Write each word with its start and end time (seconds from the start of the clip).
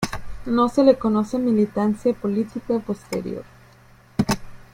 No 0.47 0.67
se 0.67 0.83
le 0.83 0.97
conoce 0.97 1.37
militancia 1.37 2.11
política 2.15 2.79
posterior. 2.79 3.43